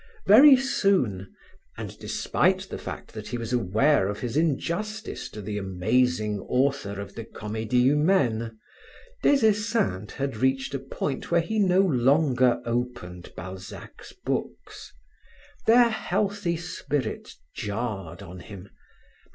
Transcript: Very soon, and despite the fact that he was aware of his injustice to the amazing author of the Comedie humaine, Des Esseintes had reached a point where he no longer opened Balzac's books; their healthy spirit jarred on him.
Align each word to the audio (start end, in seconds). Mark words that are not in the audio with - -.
Very 0.25 0.55
soon, 0.57 1.31
and 1.77 1.95
despite 1.99 2.69
the 2.69 2.79
fact 2.79 3.13
that 3.13 3.27
he 3.27 3.37
was 3.37 3.53
aware 3.53 4.07
of 4.07 4.19
his 4.21 4.35
injustice 4.35 5.29
to 5.29 5.43
the 5.43 5.59
amazing 5.59 6.39
author 6.39 6.99
of 6.99 7.13
the 7.13 7.23
Comedie 7.23 7.83
humaine, 7.83 8.57
Des 9.21 9.45
Esseintes 9.45 10.15
had 10.15 10.37
reached 10.37 10.73
a 10.73 10.79
point 10.79 11.29
where 11.29 11.39
he 11.41 11.59
no 11.59 11.81
longer 11.81 12.63
opened 12.65 13.31
Balzac's 13.37 14.11
books; 14.25 14.91
their 15.67 15.89
healthy 15.89 16.57
spirit 16.57 17.35
jarred 17.53 18.23
on 18.23 18.39
him. 18.39 18.69